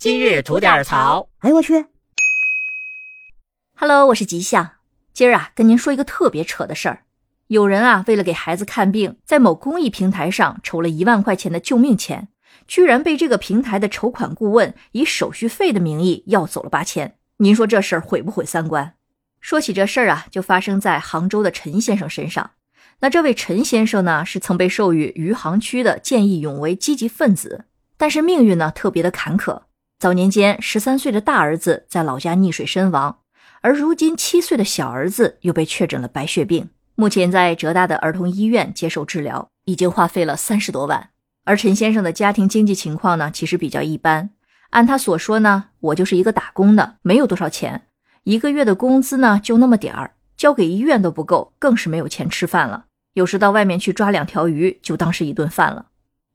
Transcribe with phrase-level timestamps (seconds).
[0.00, 1.28] 今日吐点槽。
[1.40, 1.84] 哎呦我去
[3.76, 4.70] ！Hello，我是吉祥。
[5.12, 7.02] 今儿啊，跟您说一个特别扯的事儿。
[7.48, 12.28] 有人啊，为了给孩子看病，在某公益平台上筹了一万块钱的救命钱，
[12.66, 17.18] 居然被这个平台的筹款顾问以手续费的名义要走了八千。
[17.36, 18.94] 您说这事儿毁不毁三观？
[19.42, 22.52] 说起这事儿啊，就发生在杭州的陈先生身上。
[23.00, 27.66] 那这位陈先生呢，是曾被授予余杭区的见义勇为积极分子，
[27.98, 29.64] 但是命运呢，特别的坎坷。
[30.00, 33.18] 早年间，十三岁的大儿子在老家溺水身亡，
[33.60, 36.70] 而如今七岁的小儿子又被确诊了白血病。
[36.94, 41.10] 目前在浙大的儿童医院接受治疗，已经花费了三十多万。
[41.44, 44.30] 而陈先生的家庭经济情况呢，其实比较一般。
[44.70, 47.82] 按他所说呢，我就是一个打工的，没有多少钱，
[48.24, 52.86] 一个月的工资呢就那么点儿，交给医院都不够，更是没有钱吃饭了。
[53.12, 55.88] 有时到外面去抓两条鱼，就当是一顿饭了。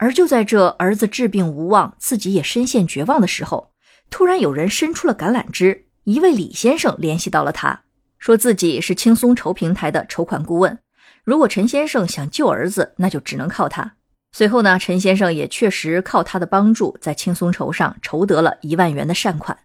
[0.00, 3.72] 而就在这儿子治病无望，自己也深陷绝望的时候，
[4.08, 7.82] 突然有人伸出了橄榄枝，一位李先生联系到了他。
[8.18, 10.78] 说自己是轻松筹平台的筹款顾问，
[11.22, 13.96] 如果陈先生想救儿子，那就只能靠他。
[14.32, 19.58] 随后呢，陈先生也确实靠他的帮助，在轻松筹上筹得了一万元的善款。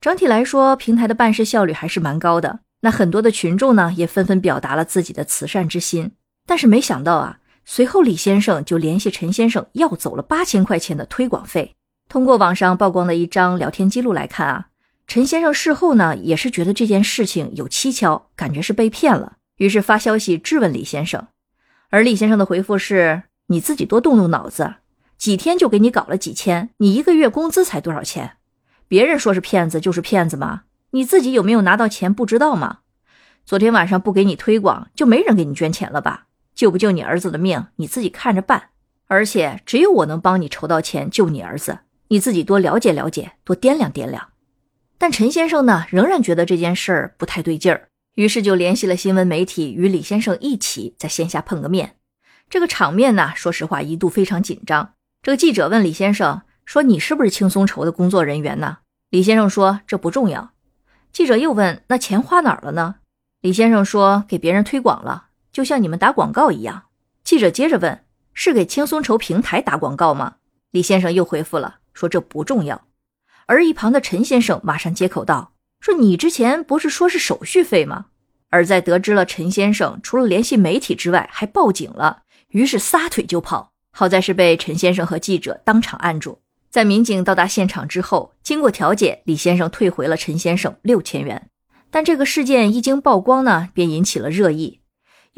[0.00, 2.58] 整体来说，平台的办事效率还是蛮高的。
[2.80, 6.10] 那很多的群众呢，也纷纷表达了自己的慈善之心。
[6.44, 7.38] 但是没想到啊，
[7.70, 11.76] 随后李先生就联系陈先生要走了八千块钱的推广费。
[12.08, 14.68] 通过网上曝光的一张聊天记录来看啊。
[15.06, 21.26] 陈先生事后呢，也是觉得这件事情有蹊跷，感觉是被骗了，于是发消息质问李先生。
[21.90, 24.76] 而李先生的回复是：“你自己多动动脑子，
[25.18, 28.38] 几天就给你搞了几千，你一个月工资才多少钱？
[28.88, 30.62] 别人说是骗子就是骗子吗？
[30.92, 32.78] 你自己有没有拿到钱不知道吗？
[33.44, 36.27] 昨天晚上不给你推广，就没人给你捐钱了吧？
[36.58, 38.70] 救不救你儿子的命，你自己看着办。
[39.06, 41.78] 而且只有我能帮你筹到钱救你儿子，
[42.08, 44.30] 你自己多了解了解，多掂量掂量。”
[44.98, 51.94] 但陈先生呢，仍然觉得这件事儿不太对劲儿，于是就联系了新闻媒体，与李先生一起在线下碰个面。
[52.50, 54.94] 这个场面呢，说实话一度非常紧张。
[55.22, 58.78] 这个记者问李先生说：“你是不是轻松筹的工作人员呢？”
[59.10, 60.50] 李先生说：“这不重要。”
[61.12, 62.96] 记者又问：“那钱花哪儿了呢？”
[63.40, 66.84] 李先生说：“给别人推广了，就像你们打广告一样。”
[67.24, 68.04] 记者接着问
[68.34, 70.36] ：“是给轻松筹平台打广告吗？”
[70.70, 72.86] 李先生又回复了说：“这不重要。”
[73.46, 78.06] 而一旁的陈先生马上接口道：“说你之前不是说是手续费吗？”
[78.50, 83.72] 而在得知了陈先生除了联系媒体之外还报警了，于是撒腿就跑。
[83.90, 86.40] 好在是被陈先生和记者当场按住。
[86.70, 91.48] 在民警到达现场之后，经过调解，李先生退回了陈先生六千元。
[91.90, 94.80] 但这个事件一经曝光呢，便引起了热议。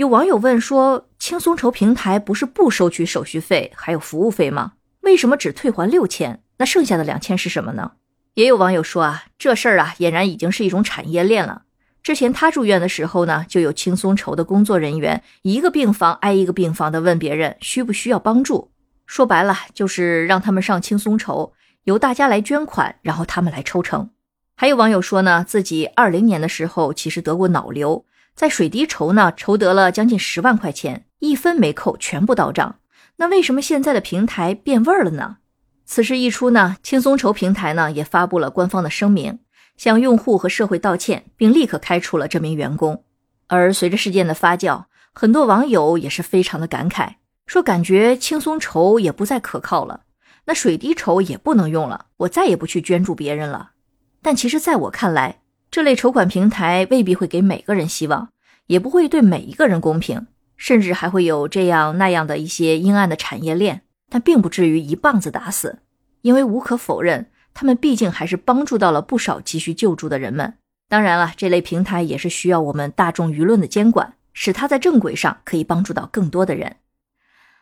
[0.00, 4.72] 有网友问说：“轻松筹平台不是不收取手续费还有服务费吗？
[5.03, 6.43] 为什么只退还六千？
[6.56, 7.93] 那剩下的两千是什么呢？”
[8.33, 11.65] 也有网友说啊，这事儿啊，俨然已经是一种产业链了。
[12.03, 18.71] 之前他住院的时候呢，就有轻松筹的工作人员，一个病房挨一个病房的问别人需不需要帮助。
[19.05, 21.53] 说白了，就是让他们上轻松筹，
[21.84, 24.09] 由大家来捐款，然后他们来抽成。
[24.56, 28.06] 还有网友说呢，自己二零年的时候其实得过脑瘤，
[28.41, 32.77] 在水滴筹呢筹得了将近十万块钱，一分没扣，全部到账。
[33.17, 35.37] 那为什么现在的平台变味儿了呢？
[35.84, 39.41] 此事一出呢，轻松筹平台呢也发布了官方的声明，
[39.77, 43.05] 向用户和社会道歉，并立刻开除了这名员工。
[43.47, 50.05] 而随着事件的发酵，很多网友也是非常的感慨，说感觉轻松筹也不再可靠了，
[50.47, 53.72] 那水滴筹也不能用了，我再也不去捐助别人了。
[54.22, 58.31] 但其实，在我看来，这类筹款平台未必会给每个人希望，
[58.67, 60.27] 也不会对每一个人公平，
[60.57, 63.83] 甚至还会有这样那样的一些阴暗的产业链。
[64.13, 65.79] 但并不至于一棒子打死，
[66.23, 70.55] 因为无可否认，他们毕竟还是帮助到了不少急需救助的人们。
[70.89, 76.79] 当然了，这类平台也是需要我们大众舆论的监管，使它在正轨上可以帮助到更多的人。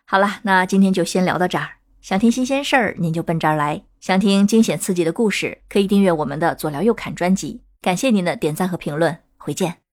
[0.07, 1.69] 好了，那今天就先聊到这儿。
[2.01, 7.61] 想听新鲜事儿，您就奔这儿来；想听惊险刺激的故事，可以订阅我们的左聊右侃专辑。
[7.81, 9.88] 感谢您的点赞和评论，回见。